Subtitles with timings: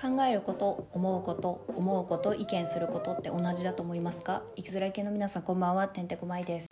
[0.00, 4.42] 考えること思うこと思うこと意見することって同じだと思いますか？
[4.56, 5.88] 生きづらい系の皆さんこんばんは。
[5.88, 6.68] てんてこまいです。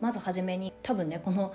[0.00, 1.52] まずはじめに多分ねこの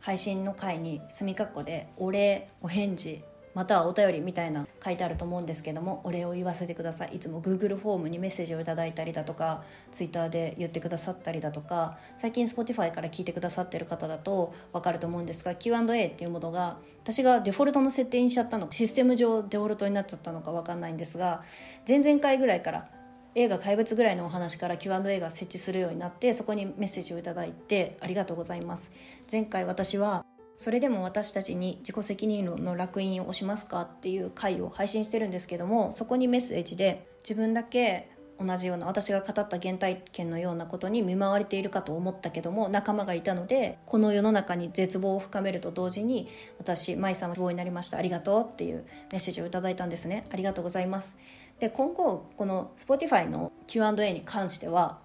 [0.00, 3.24] 配信の回に隅かっこでお礼お返事
[3.56, 7.16] またはお便りみたいな書いてあると思うんですけどもお礼を言わせてください。
[7.16, 9.62] いつも Google フォームにメッセージをいただいたりだとか
[9.92, 21.42] Twitter で言ってくださったりだとか最近 Spotify から聞いてくださってる方だと分かると思うんですが Q&A っていうものが私がデフォルトの設定にしちゃったのシステム上デフォルトになっちゃったのか分かんないんですが
[21.88, 22.90] 前々回ぐらいから
[23.34, 28.90] 映画怪物ぐらいのお話から Q&A が設置するようになってそこにメッセージをいただいてありがとうございます。
[29.32, 33.82] 前回私はそれでも私たちに自己責任論の烙印を押しますか？
[33.82, 47.96] っていう回を配信してるんですけどもそこにメッセージで自分だけ同じような私が語った原体験のようなことに見舞われているかと思ったけども仲間がいたのでこの世の中に絶望を深めると同時に私舞さんは希望になりました。
[47.96, 50.26] ありがとうっていうメッセージをいただいたんですね。
[50.30, 51.16] ありがとうございます。
[51.58, 54.98] で今後この Spotify の Q&A に関しては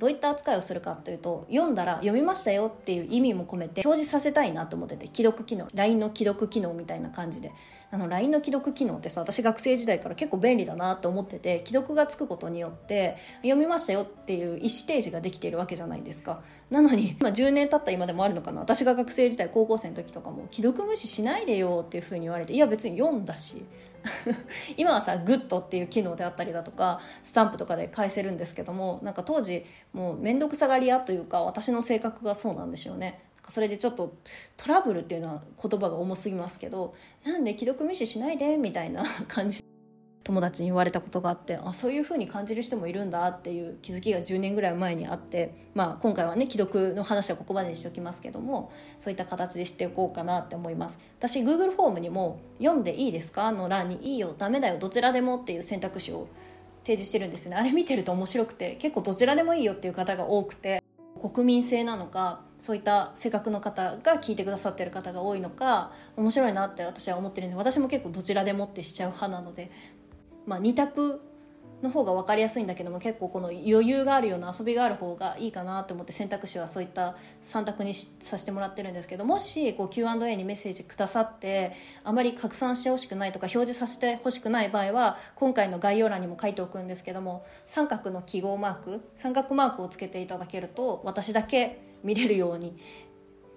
[0.00, 7.52] どういった扱いをするかというと読んだら読みましたよっていう意味も込めて表示させたいなと思ってて既読機能 LINE の既読機能みたいな感じで。
[7.92, 16.40] あの LINE の既読機能ってさ私学生時代から結構便利だなと思ってて既読がつくことによって読みましたよっていう意思提示ができているわけじゃないですか。
[16.70, 18.60] なのに、 まあ、10年経った今でもあるのかな。
[18.60, 23.64] 私が学生時代高校生の時とかも既読無視しないでよっていうふうに言われていや別に読んだし
[24.76, 34.14] 今はさグッドっていう機能であったりだとかスタンプとかで返せるんですけどもなんか当時もう面倒くさがり屋というか私の性格がそうなんでしょうねそれでちょっと
[34.56, 39.62] トラブルっていうのは言葉が重すぎますけどなんで既読無視しないでみたいな感じ
[40.22, 50.98] 友達に言われたことがあってあそういう風に感じる人もいるんだっていう気づきが10年ぐらい前にあって、まあ、今回はね既読の話はここまでにしておきますけどもそういった形でしておこうかなって思います。
[51.18, 56.28] 私 Google フォームにも「読んでいいですか?」の欄に「いいよダメだよどちらでも」っていう選択肢を
[56.84, 57.56] 提示してるんですね。
[57.56, 60.82] あれ見てると面白くて結構どちらでもいいよっていう方が多くて
[61.20, 69.70] 国民性なのかそういった性格の方が聞いてくださってる方が多いのか面白いなって私は思ってるんで私も結構どちらでもってしちゃう派なので
[70.46, 71.20] まあ、2択
[71.82, 81.72] の方が分かりやすいんだけども結構この余裕があるような遊びがある方がいいかなと思って選択肢はそういった3択にさせてもらってるんですけどもしこう Q&A にメッセージくださって
[82.04, 92.76] あまり拡散してほしくないとか表示させてほしくない場合は今回の概要欄にも書いておくんですけども三角の記号マーク三角マークをつけていただけると私だけ見れるように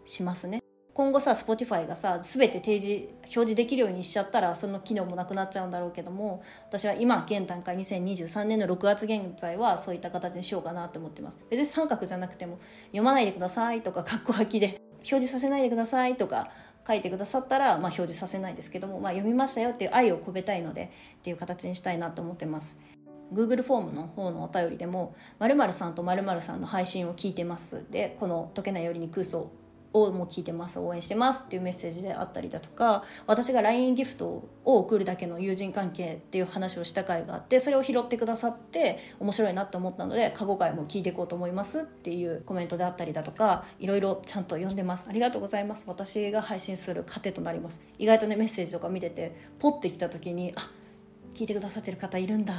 [0.05, 0.72] しますね。
[0.93, 11.39] 今後さ Spotify がさ全て提示表示できるようにしちゃったらその機能もなくなっちゃうんだろうけども私は今現段階2023年の6月現在はそういった形にしようかなと思ってます。
[11.49, 16.51] 別に三角じゃなくても読まないでくださいとか括弧書きで表示させないでくださいとか
[16.87, 22.77] 書いてくださったら、まあ、表示させないですけども、まあ、読みましたよっていう愛を込めたいのでっていう形にしたいなと思ってます。
[23.33, 29.49] Google フォームの方のお便りでも「〇〇さんと〇〇さんの配信を聞いてます」でこの「解けないよりに空想」
[29.93, 34.49] をもう聞いてます応援してますっていうメッセージであったりだとか私が LINE ギフトを
[34.79, 45.05] 送るだけの友人関係っていう話をした回があってそれを拾ってくださって面白いなと思ったので過去回も聞いていこうと思いますっていうコメントであったりだとかいろいろちゃんと読んでます。
[45.07, 45.85] ありがとうございます。
[45.87, 47.79] 私が配信する糧となります。
[47.99, 50.71] 意外とねメッセージとか見ててポッてきた時にあ
[51.33, 52.53] 聞いてくださってる方いるんだ。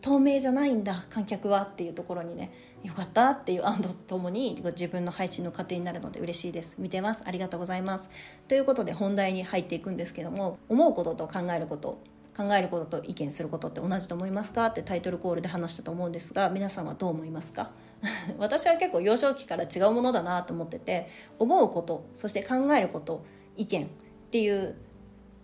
[0.00, 2.50] 透明じゃないんだ観客はっていうところにね
[2.82, 6.76] よかったっていう案とともに自分の配信の糧になるので嬉しいです。
[6.78, 7.22] 見てます。
[7.26, 8.10] ありがとうございます。
[8.48, 11.98] ということで本題に入っていくんですけども思うことと考えること
[12.36, 14.66] 考えることと意見することって同じと思いますか？
[14.66, 17.70] ってタイトルコールで話したと思うんですが皆さんはどう思いますか？
[18.38, 21.08] 私は結構幼少期から違うものだなと思ってて
[21.38, 23.24] 思うことそして考えること
[23.58, 23.88] 意見っ
[24.30, 24.74] ていう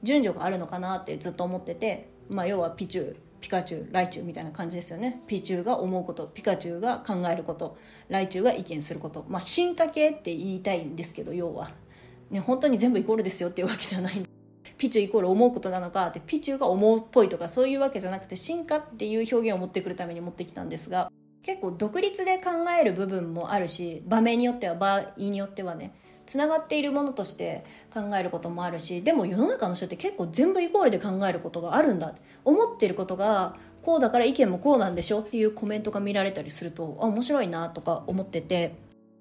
[0.02, 5.22] 順序があるのかなってずっと思っててまあ要はピチューピカチュウライチュウみたいな感じですよね。
[5.28, 9.24] ピチュウが思うことピカチュウが考えることライチュウが意見すること。
[9.28, 11.70] まあ進化系って言いたいんですけど要は、
[12.28, 14.20] ね、本当に全部イコールですよっていうわけじゃない
[14.76, 25.94] ピチュウイコール思うことなのかってピチュウが思うっぽいとかそういうわけじゃなくて進化っていう表現を持ってくるために持ってきたんですが結構独立で考える部分もあるし場面によっては場合によってはね
[26.26, 27.64] つながっているものとして
[27.94, 32.14] 考えることもあるしでも世の中の人って結構全部イコールで考えることがあるんだ。
[32.44, 35.20] 思ってることがこうだから意見もこうなんでしょ？
[35.20, 38.75] っていうコメントが見られたりするとあ面白いなとか思ってて。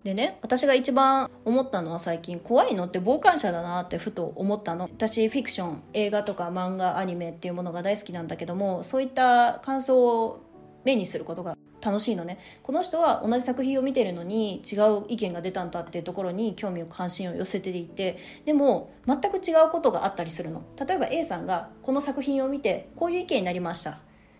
[0.04, 4.84] でね私が一番思ったのは最近怖いのって傍観者だなってふと思ったの。
[4.84, 10.42] 私フィクション映画とか漫画アニメっていうものが大好きなんだけどもそういった感想を
[10.84, 12.40] 目にすることが楽しいのね。
[12.64, 20.64] この人は同じ作品を見てるのに違う意見が出たんだっていうところに興味を関心を寄せていてでも全く違うことがあったりするの。
[20.88, 24.00] 例えば A さんがこの作品を見てこういう意見になりました。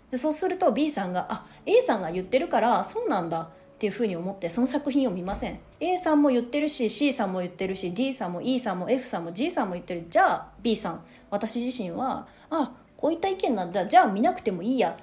[0.10, 5.60] でそうすると B さんがあ A さんが言ってるからそうなんだっていうふうに思ってその作品を見ません。
[5.80, 10.08] A さんも言ってるし C さんも言ってるし D さんも E さんも F さんも G さんも言ってる。
[10.10, 11.04] じゃあ B さん。
[11.30, 13.86] 私自身はあこういった意見なんだ。
[13.86, 14.98] じゃあ見なくてもいいや。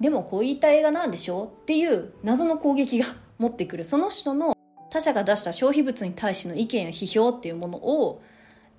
[0.00, 3.06] でもこういった映画なんでしょっていう謎の攻撃が
[3.38, 4.56] 持ってくるその人の
[4.90, 8.22] 他者が出した消費物に対しての意見や批評っていうものを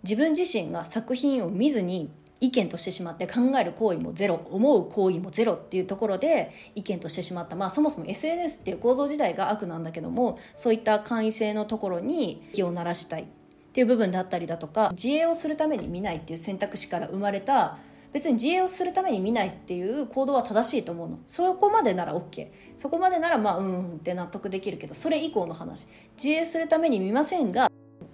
[0.04, 2.10] 自分自身が作品を見ずに
[2.42, 13.26] 意見としてしまって考える行為もゼロ思う行為もゼロっていうところで意見としてしまったまあそもそも SNS っていう構造自体が悪なんだけどもそういった簡易性のところに気を鳴らしたいっ
[13.74, 17.78] ていう部分であったりだとか自衛をするために見ないっていう選択肢から生まれた
[18.16, 21.20] 別に自衛をするために見ないっていう行動は正しいと思うの。
[21.28, 22.48] そこまでなら OK
[22.78, 25.86] そこまでならまあうんって納得できるけどそれ以降の話。
[26.16, 27.70] 自衛するために見ませんが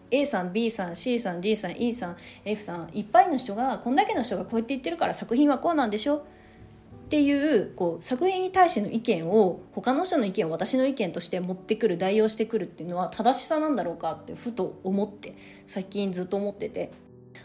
[0.10, 6.22] A さん B さん C さん D さん E さん F さんいっぱいの人がこんだけの人がこうやって言ってるから作品はこうなんでしょっ
[7.10, 15.36] ていうこう作品に対しての意見を他の人の意見を私の意見として持ってくる代用してくるっていうのは正しさなんだろうかってふと思って
[15.68, 16.90] 最近ずっと思ってて。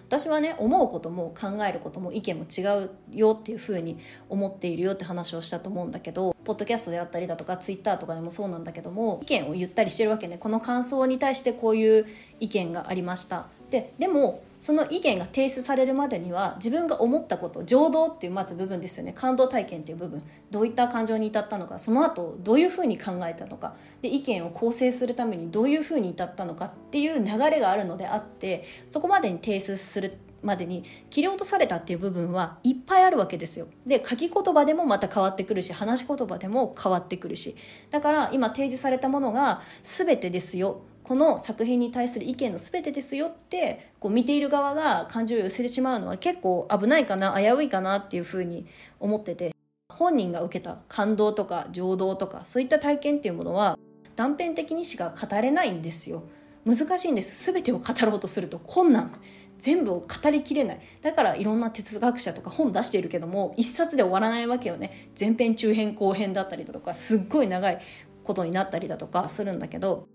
[0.08, 3.98] 私はね思うことも考えることも意見も違うよっていうふうに
[4.28, 10.38] 思っているよって話をしたと思うんだけどポッドキャストであったりだとかツイッターとかでもそうなんだけども意見を言ったりしてるわけね。
[10.38, 12.06] この感想に対してこういう
[12.38, 13.48] 意見がありました。
[13.70, 19.12] ででもその意見が提出されるまでには自分が思ったこと情動っていうまず部分ですよね。
[19.12, 20.22] 感動体験っていう部分。
[20.50, 21.78] どういった感情に至ったのか。
[21.78, 23.74] その後どういうふうに考えたのか。
[24.02, 33.66] で意見を構成するためにどういうふうに至ったのかっていう流れがあるのであってそこまでに提出するまでに切り落とされたっていう部分はいっぱいあるわけですよ。
[33.86, 37.56] で書き言葉でもまた変わってくるし話し言葉でも変わってくるし。
[37.90, 40.82] だから今提示されたものが全てですよ。
[41.02, 48.66] この作品に対する意見の全てですよってこう見ている側が感情を寄せてしまうのは結構危ないかな危ういかなっていうふうに
[49.00, 49.54] 思ってて。
[49.88, 53.78] 本人が受けた感動とか情動とかそういった体験っていうものは
[54.14, 56.24] 断片的にしか語れないんですよ。
[56.66, 57.52] 難しいんです。
[57.52, 59.12] 全てを語ろうとすると困難。
[59.58, 67.80] 全部を語りきれないだからいろんな哲学者とか本出しているけども一冊で終わらないわけよね前編中編後編だったりだとかすっごい長い
[68.22, 70.08] ことになったりだとかするんだけど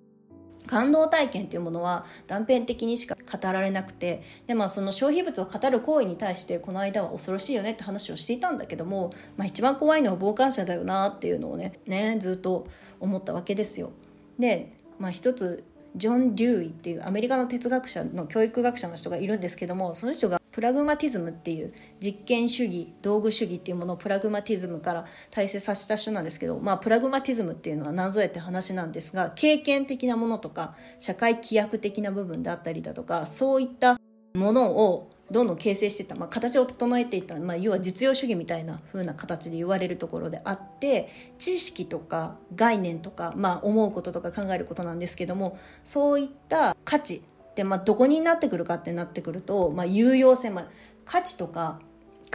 [0.68, 12.68] 感動体験っていうものは断片的にしか語られなくてで、まあ、その消費物を語る行為に対してこの間は恐ろしいよねって話をしていたんだけども、まあ、一番怖いのは傍観者だよなっていうのをねねずっと
[13.00, 13.92] 思ったわけですよ。
[14.38, 15.64] で、まあ、一つ
[15.96, 33.98] ジョン・デューイっていうアメリカの哲学者の教育学者の人がいるんですけどもその人がプラグマティズムっていう実験主義道具主義っていうものをプラグマティズムから体制させた人なんですけど、まあ、プラグマティズムっていうのは何ぞやって話なんですが経験的なものとか社会規約的な部分であったりだとかそういった
[34.34, 47.24] ものをどんどん形成していった、まあ、形を整えていった、まあ、要は実用主義みたいな風な形で言われるところであって知識とか概念とか、まあ、思うこととか考えることなんですけどもそういった価値
[47.56, 50.66] で、まあ、どこになってくるかってなってくると、まあ、有用性、まあ、
[51.06, 51.80] 価値とか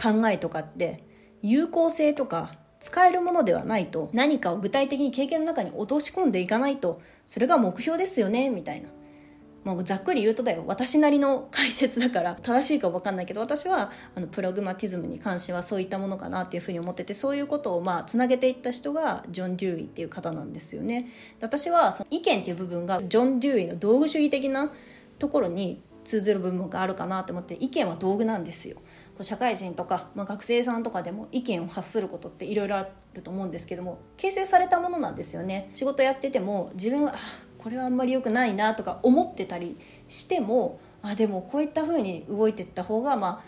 [0.01, 1.03] 考えとかって
[1.41, 8.89] 有効性とか使えるものではないと何かを具体的に経験の中に落とし込んでいかないとそれが目標ですよねみたいな。
[9.67, 10.63] もうざっくり言うとだよ。
[10.65, 12.35] 私なりの解説だから。
[12.41, 21.09] 正しいか分かんないけど私はあのプラグマティズムに関してはそういったものかなっていうふうに思っててそういうことをまあつなげていった人がジョン・デューイっていう方なんですよね。
[21.41, 24.71] 私はその意見っていう部分がジョン・デューイの道具主義的な
[25.19, 28.77] ところに通ずる部分があるかなと思って意見は道具なんですよ。
[29.21, 35.71] 社会人とか、まあ、学生さんとかでも意見を発することっていろいろあると思うんですけども形成されたものなんですよね。
[35.73, 37.15] 仕事やってても自分は
[37.67, 39.75] これはあんまり良くないなとか思ってたり
[40.07, 43.43] してもあでもこういった風に動いていった方がまあ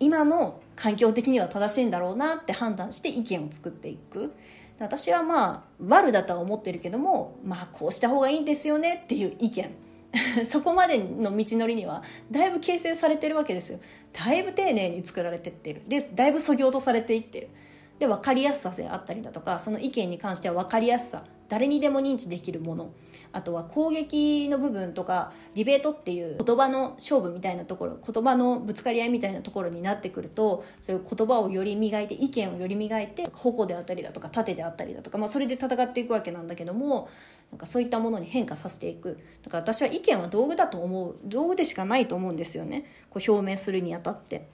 [0.00, 4.32] 今の環境的には正しいんだろうなって判断して意見を作っていく。
[4.78, 9.70] 私はまあ悪だとは思ってるけどもまあこうした方がいいんですよねっていう意見。
[10.48, 13.78] そこまでの道のりにはだいぶ形成されてるわけですよ。
[14.14, 15.82] だいぶ丁寧に作られてってる。
[15.86, 17.50] でだいぶそぎ落とされていってる。
[17.98, 21.24] で分かりやすさであったりだとかその意見に関しては分かりやすさ。
[21.54, 22.90] 誰にでも認知できるもの。
[23.30, 37.08] あとは攻撃の部分とかディベートっていう言葉の勝負みたいなところ言葉のぶつかり合いみたいなところになってくるとそういう言葉をより磨いて意見をより磨いて矛であったりだとか盾であったりだとか、まあ、それで戦っていくわけなんだけども
[37.52, 39.18] なんかそういったものに変化させていく。
[39.44, 42.84] だから私は意見は道具だと思う道具でしかないと思うんですよね。
[43.10, 44.48] こう表明するにあたって。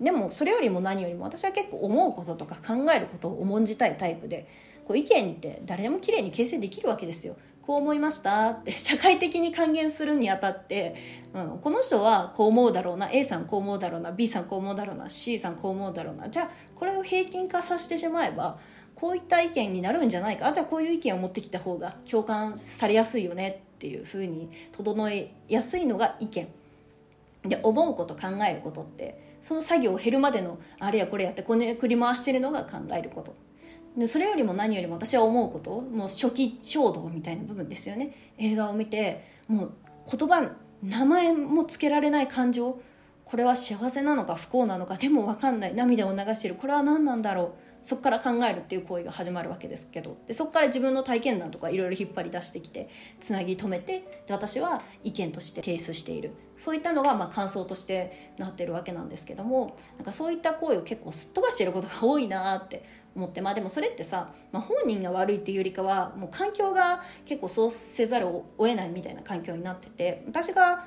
[0.00, 4.46] でもそれよりも何よりも私は結構思うこととか考えることを重んじたいタイプで。
[4.86, 7.36] こう意見って誰でも綺麗に形成できるわけですよ。
[7.62, 10.96] こう思いましたって社会的に還元するにあたって、
[11.32, 16.28] うん、この人はこう思うだろうな A さんこう思うだろうな B さんこう思うだろうな C さんこう思うだろうな。
[16.28, 18.58] じゃあこれを平均化させてしまえば
[18.96, 20.48] こういった意見になるんじゃないか。
[20.48, 26.48] あじゃあこういう意見を持ってきた方が共感されやすいよねっていうふうに整えやすいのが意見。
[27.44, 33.34] で思うこと考えることってその作業を減るまでのあれやこれやってこねくり回してるのが考えること。
[33.96, 38.14] でそれよりも何よりも私は思うこともう初期衝動みたいな部分ですよね。
[38.38, 39.72] 映画を見てもう
[40.10, 40.50] 言葉
[40.82, 42.80] 名前も付けられない感情。
[43.24, 45.74] これは幸せなのか不幸なのかでも分かんない。
[45.74, 46.54] 涙を流してる。
[46.54, 47.52] これは何なんだろう。
[47.82, 50.16] そこから考えるっていう行為が始まるわけですけど。
[50.26, 52.88] でそこから自分の体験談とかいろいろ引っ張り出してきて
[53.20, 56.32] つなぎ止めてで私は意見として提出している。
[56.56, 70.84] そういったのがまあ感想としてなってるわけなんですけどもなんかそういった行為を結構すっ飛ばしてることが多いなって思ってまあでもそれってさ、まあ、本人が悪いっていうよりかはもう環境が結構そうせざるを得ないみたいな環境になってて私が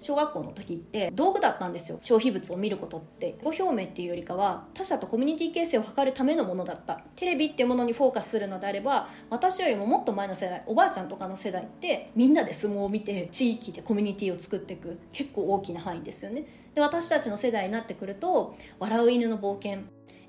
[0.00, 1.98] 小学校の時って道具だったんですよ。
[2.00, 3.36] 消費物を見ることって。
[3.42, 7.02] ご表明っていうよりかは他者とコミュニティ形成を図るためのものだった。
[7.16, 16.46] テレビっていうものにフォーカスするのであれば私よりももっと前の世代おばあちゃんとかの世代ってみんなで相撲を見て地域でコミュニティを作っていく結構大きな範囲ですよね。
[16.74, 19.80] で私たちの世代になってくると「笑う犬の冒険」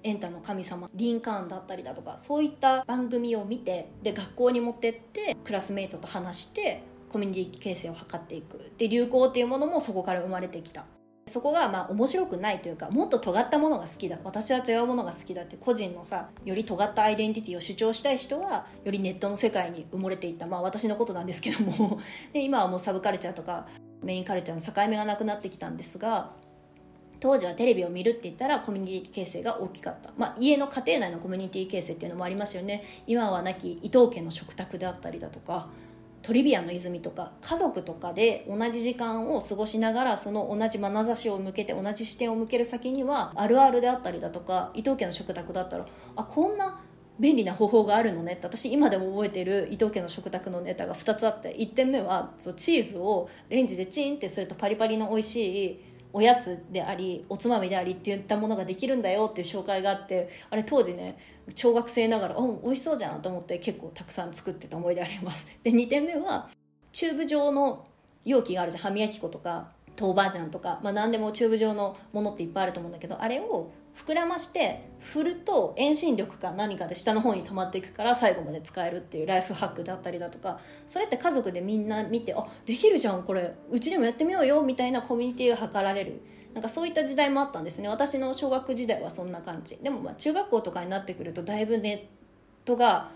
[0.03, 8.72] エンタの神様リンカーンだったりだとかそういった番組を見てで学校に持ってってクラスメートと話してコミュニティ形成を図っていく。
[8.77, 10.86] で流行っていうものもそこから生まれてきた。
[11.27, 14.17] そこがまあ面白くないというかもっと尖ったものが好きだ。
[14.24, 20.48] 私は違うものが好きだって個人のさより尖ったアイデンティティを主張したい人はよりネットの世界に埋もれていった。
[20.48, 22.00] まあ私のことなんですけども。
[22.34, 23.67] で今はもうサブカルチャーとか
[24.01, 26.31] メインカルチャーの境目がなくなってきたんですが
[27.22, 32.84] 当時はテレビを見るって言ったらコミュニティ形成が大きかった、まあ、家の家庭内のコミュニティ形成っていうのもありますよね。
[33.06, 35.70] 今はなき伊藤家の食卓であったりだとか
[36.24, 45.86] トリビアの泉とか家族とかで同じ時間を過ごしながらその同じ眼差しを向けて同じ視点を向ける先にはあるあるであったりだとか伊藤家の食卓だったら
[46.16, 46.80] あこんな
[47.20, 55.80] 便利な方法があるのねって私今でも覚えてる伊藤家の食卓のネタが2つあって1点目はチーズをレンジでチンってするとパリパリの美味しい
[56.13, 61.18] おやつでありおつまみでありっていったものができるんだよっていう紹介があってあれ当時ね
[61.56, 65.48] 小学生ながら「お美味しそうじゃん」と思って結構たくさん作ってた思い出あります。
[65.63, 66.50] で2点目は
[66.91, 67.86] チューブ状の
[68.25, 68.84] 容器があるじゃん。
[68.84, 86.21] 歯磨き粉とか豆板醤とか、まあ、何でもチューブ状のものっていっぱいあると思うんだけどあれを膨らまして振ると遠心力か何かで下の方に溜まっていくから最後まで使えるっていうライフハックだったりだとかそれって家族でみんな見てあできるじゃんこれうちでもやってみようよみたいなコミュニティが図られる。
[86.53, 87.88] なんかそういった時代もあったんですね。
[87.88, 89.77] 私の小学時代はそんな感じ。
[89.77, 93.10] でもまあ中学校とかになってくるとだいぶネットが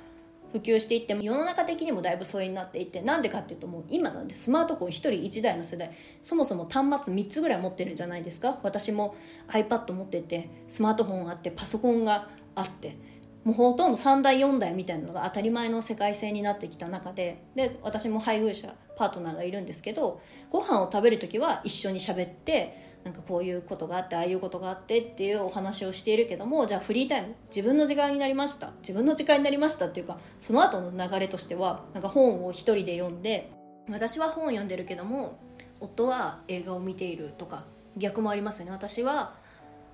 [0.52, 8.60] 普及していって世の中的にもだいぶ疎遠になっていってなんでかっていうともう今なんでスマートフォン1人1台の世代そもそも端末3つぐらい持ってるんじゃないですか？
[8.64, 9.16] 私も
[9.50, 12.98] iPad 持っててスマートフォンあってパソコンがあって
[13.44, 28.72] もうほとんど3台4台みたいなのが当たり前の世界線になってきた中でで私も配偶者パートナーがいるんですけどご飯を食べる時は一緒に喋ってなんかこういうことがあってああいうことがあってっていうお話をしているけどもじゃあフリータイム自分の時間になりました。
[28.80, 33.52] 自分の時間になりましたっていうかその後の流れとしてはなんか本を一人で読んで
[33.90, 35.38] 私は本を読んでるけども
[35.80, 38.72] 夫は映画を見ているとか逆もありますよね。
[38.72, 39.36] 私は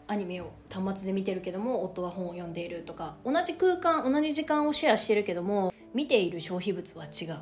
[0.07, 7.39] アニメを端末で見てるけども夫は本を読んでいるとか同じ空間同じ時間をシェアしてるけども見ている消費物は違う。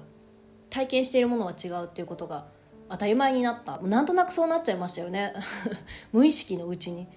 [0.72, 2.48] 体験しているものは違うっていうことが
[2.90, 3.78] 当たり前になった。
[3.80, 5.34] なんとなくそうなっちゃいましたよね。
[6.12, 7.08] 無意識のうちに。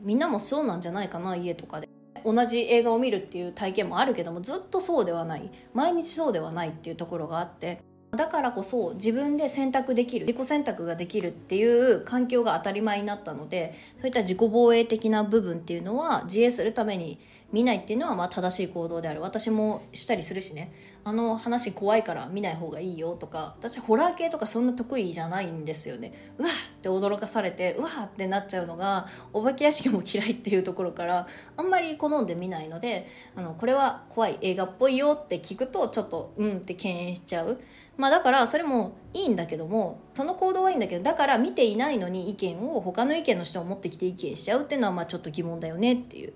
[0.00, 1.88] みんなもそうなんじゃないかな家とかで。
[2.24, 5.50] 同じ映画を見るっていう体験もあるけどもずっとそうではない。
[5.74, 7.82] 毎日そうではないっていうところがあって。
[8.12, 17.18] だからこそ自分で選択できる自己選択ができるっていう環境が当たり前になったのでそういった自己防衛的な部分っていうのは自衛するために
[17.52, 19.22] 見ないっていうのはまあ正しい行動である。
[19.22, 20.72] 私もしたりするしね。
[21.04, 37.60] あの話怖いから見ない方がいいよとか私ホラー系とかそんな得意じゃないんですよねうわって驚かされてうわってなっちゃうのがお化け屋敷も嫌いっていうところからあんまり好んで見ないのであのこれは怖い映画っぽいよって聞くとちょっとうんって敬遠しちゃう。
[37.96, 46.32] まあだからそれもいいんだけどもその行動はいいんだけどだから見ていないのに意見を他の意見の人を持ってきて意見しちゃうっていうのはまあちょっと疑問だよねっていう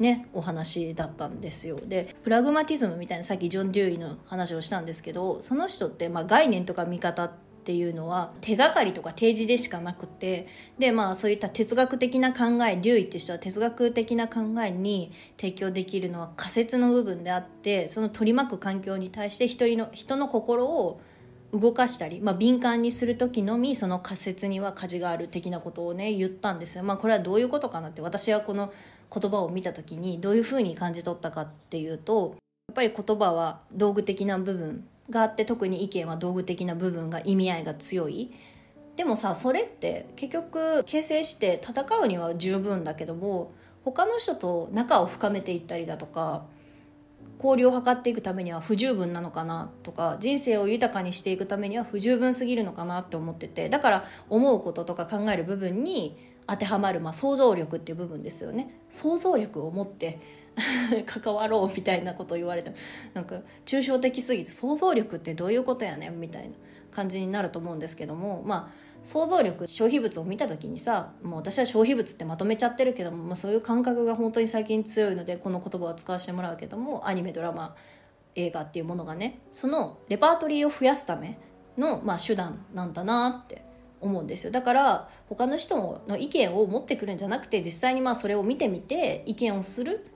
[0.00, 1.78] ねお話だったんですよ。
[1.86, 21.00] でプラグマティズムみたいなさっきジョン・デューイの話をしたんですけどその人ってまあ概念とか見方っていうのは手がかりとか提示でしかなくてでまあそういった哲学的な考え竜医っていう人は哲学的な考えに提供できるのは仮説の部分であってその取り巻く環境に対して人の人の心を
[21.52, 26.84] 動かしたり、まあ、敏感にする時のみその仮説には価値がある的なことをね言ったんですよ。
[26.84, 28.72] まあ、これはどういうことかなって私はこの
[29.12, 32.36] 言葉を見た時にどういうふうに感じ取ったかっていうと
[32.68, 38.30] やっぱり言葉は道具的な部分があって特に意見は道具的な部分が意味合いが強い
[38.96, 43.52] でもさそれって結局形成して戦うには十分だけども
[43.84, 46.44] 他の人と仲を深めていったりだとか
[47.42, 58.74] 交流を図っていくためには不十分なのかなとか人生を豊かにしていくためには不十分すぎるのかなって思っててだから思うこととか考える部分に当てはまる、まあ、想像力っていう部分ですよね。
[58.88, 60.18] 想像力を持って
[61.06, 62.76] 関わろうみたいなことを言われても
[63.14, 66.54] なんか抽象的すぎて想像力ってどういうことやねんみたいな
[66.90, 77.74] 感じになると思うんですけどもまあ想像力消費物を見た時にさもう私は消費物ってまとめちゃってるけども、まあ、そういう感覚が本当に最近強いのでこの言葉を使わせてもらうけどもアニメドラマ
[78.34, 81.38] 映画っていうものがねそのレパートリーを増やすため
[81.78, 83.64] の、まあ、手段なんだなって
[84.00, 84.50] 思うんですよ。
[84.50, 90.06] だから他の人の意見を持ってくるんじゃなくて実際にまあそれを見てみて意見をする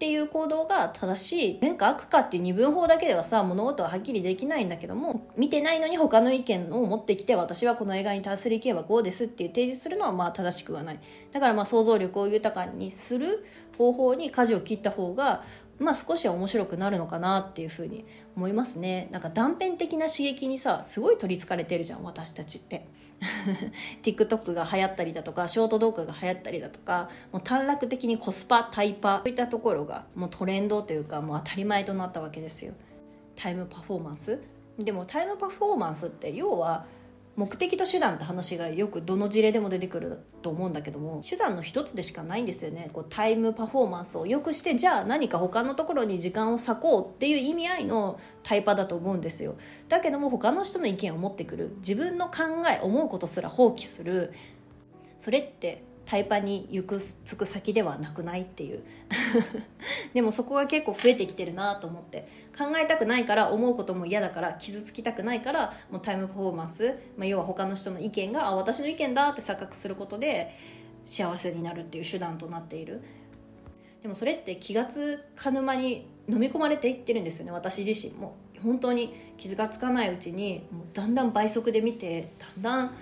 [0.00, 11.00] っていう行動が正しい善か悪かっていう二分法だけではさ物事ははっきりできないんだけども見てないのに他の意見を持ってきて私はこの映画に対する意見はこうですっていう提示するのはまあ正しくはない。
[11.32, 13.44] だからまあ想像力を豊かにする
[13.76, 15.44] 方法に舵を切った方が
[15.78, 19.08] まあ少しは面白くなるのかなっていうふうに思いますね。
[19.10, 22.86] なんか断片的な刺激にさすごい取りつかれてるじゃん私たちって。
[24.02, 32.72] TikTok が流行ったりだとかショート動画が流行ったりだとかもう短絡的にコスパタイパーといったところがもうトレンドというかもう当たり前となったわけですよ。
[33.36, 34.40] タイムパフォーマンス？
[34.78, 36.86] でもタイムパフォーマンスって要は
[37.40, 42.90] 目的と手段って話がよくどの事例でも出てくると思うんだけども手段の一つでしかないんですよね。
[42.92, 49.54] こうタイムパフォーマンスを良くしてじゃあ何か他のところに時間を割こうっていう意味合いのタイパだと思うんですよ。
[49.88, 51.70] だけども他の人の意見を持ってくる。
[51.78, 54.34] 自分の考え思うことすら放棄する。
[55.16, 58.82] それってタイパに行くつく先ではなくないっていう。
[60.12, 62.26] でもそこが結構増えてきてるなと思って
[62.58, 70.52] 考えたくないから思うことも嫌だから傷つきたくないからもうタイムパフォーマンス、まあ、要は他の人の意見があ私の意見だって錯覚することで
[71.04, 73.02] 幸せになるっていう手段となっている。
[74.02, 78.34] でもそれって気がつかぬ間に飲み込まれていってるんですよね私自身も。
[78.64, 82.94] 本当に傷がつかないうちにもうだんだん倍速で見てだんだん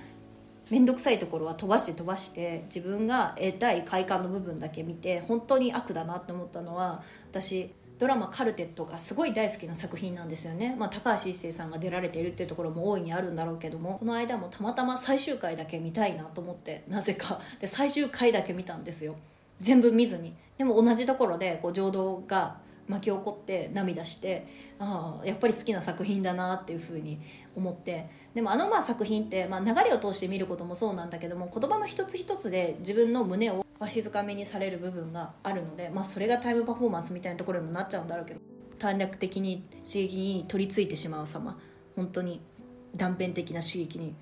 [0.70, 17.40] 面倒くさいところは飛ばして飛ばして自分が得たい快感の部分だけ見て本当に悪だなって思ったのは私ドラマ「カルテット」がすごい大好きな作品なんですよね、まあ、高橋一生さんが出られているっていうところも大いにあるんだろうけどもこの間もたまたま最終回だけ見たいなと思ってなぜか。
[17.60, 19.16] で最終回だけ見たんですよ。
[19.60, 20.34] 全部見ずに。
[20.56, 24.46] でも同じところでこう情動が巻き起こって涙して
[24.78, 27.20] ああやっぱり好きな作品だなっていうふうに
[27.54, 38.40] 思ってでもあのまあ作品って、まあ、流れを通して見ることもそうなんだけども言葉の一つ一つで自分の胸をわしづかめにされる部分があるので、まあ、それがタイムパフォーマンスみたいなところにもなっちゃうんだろうけど
[38.78, 41.58] 短絡的に刺激に取り付いてしまう様
[41.96, 42.40] 本当に
[42.96, 44.14] 断片的な刺激に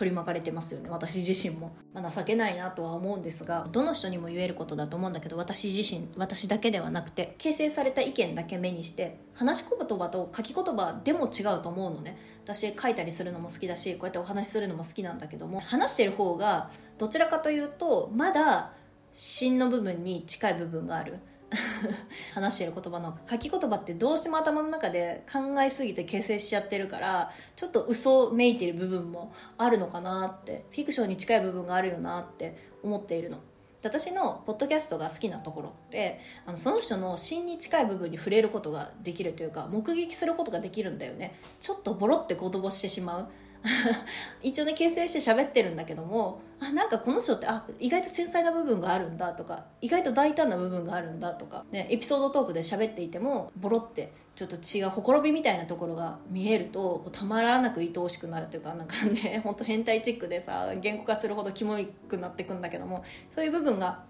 [0.00, 0.88] 取り巻かれてますよね。
[0.88, 12.16] 私自身も、まあ、情けないなとは思うんですがどの人にも言えることだと思うんだけど私自身私だけではなくて形成された意見だけ目にして話し言葉と書き言葉でも違うと思うのね。
[12.42, 18.72] 私書いたりするのも好きだしこうやってお話しするのも好きなんだけども話してる方がどちらかというとまだ
[19.12, 21.18] 芯の部分に近い部分がある。
[22.34, 33.38] 話してる言葉の書き言葉ってどうしても頭の中で考えすぎて形成しちゃってるからちょっと嘘めいてる部分もあるのかなってフィクションに近い部分があるよなって思っているの。
[33.82, 41.40] 私のポッドキャストが好きなところってあのその人の芯に近い部分に触れることができるというか目撃することができるんだよね。
[41.62, 43.28] ちょっとボロって言葉してしまう。
[44.42, 64.04] 一応ね形成して喋ってるんだけどもあなんかこの人ってあ意外と繊細な部分があるんだとか意外と大胆な部分があるんだとか、ね、エピソードトークで喋っていてもボロってちょっと血がほころびみたいなところが見えるとこうたまらなく愛おしくなるというかなんかね 本当変態チックでさ言語化するほどキモいくなってくんだけどもそういう部分が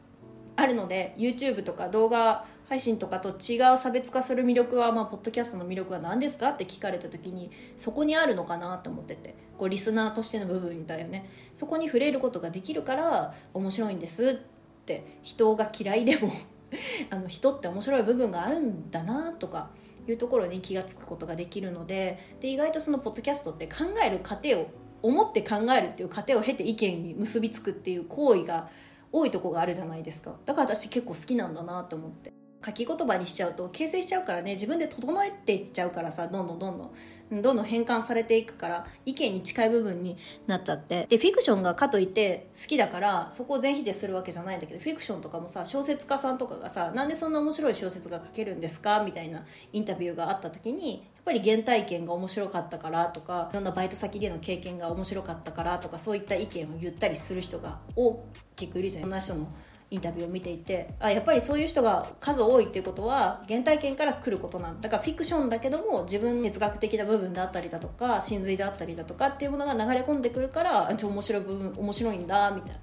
[0.56, 9.34] あるので YouTube とか動画配信とかと違う差別化する魅力は、まあ、ポッドキャストの魅力は何ですかって聞かれた時にそこにあるのかなと思ってて。
[9.60, 11.28] こうリスナーとしての部分だよね。
[11.54, 14.40] そこに触れることができるから面白いんです
[14.82, 16.32] って人が嫌いでも
[17.10, 19.68] あの人って面白い部分があるんだなとか
[20.08, 24.68] いうところに気が付くことができるのでで意外とそのポッドキャストって考える過程を
[25.02, 28.70] 思って考えるっていう過程を経て意見に結びつくっていう行為が
[29.12, 30.36] 多いとこがあるじゃないですか。
[30.46, 32.39] だから私結構好きなんだなと思って。
[32.64, 34.54] 書き言葉にしちゃうと形成しちゃうからね。
[34.54, 36.90] 自分で整えていっちゃうからさどんどんどんどん。
[37.30, 40.16] どんどん変換されていくから意見に近い部分に
[40.48, 41.06] なっちゃって。
[41.08, 49.04] でフィクションがかといって好きだからそこを全否定するわけじゃないんだけどフィクションとかもさ小説家さんとかがさなんでそんな面白い小説が書けるんですか？
[49.04, 58.20] みたいなインタビューがあった時にやっぱり原体験が面白かったからとかいろんなバイト先での経験が面白かったからとかそういった意見を言ったりする人が大
[58.56, 59.46] きくいるじゃんそんな人の
[59.90, 64.88] インタビューを見ていてあやっぱりそういう人が数多いっていうことは原体験から来ることなんだ。
[64.88, 72.80] からフィクションだけども自分哲学的な部分であったりだとか真髄であったりだとかっていうものが流れ込んでくるから面白い部分面白いんだみたいな。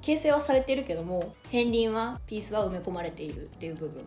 [0.00, 4.04] 形成はされているけども片鱗はピースは埋め込まれているっていう部分。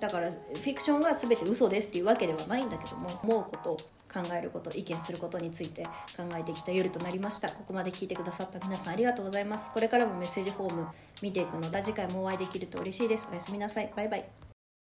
[0.00, 3.78] だからフィクションが全て嘘ですっていうわけではないんだけども思うこと
[4.12, 5.84] 考えること意見することについて
[6.16, 7.50] 考えてきた夜となりました。
[7.50, 9.72] ここまで聞いてくださった皆さんありがとうございます。
[9.72, 10.86] これからもメッセージフォーム
[11.22, 13.28] 見ていくので次回もお会いできると嬉しいです。
[13.30, 13.92] おやすみなさい。
[13.94, 14.47] バイバイ。